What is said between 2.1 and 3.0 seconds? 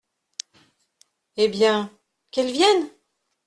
qu’elle vienne!…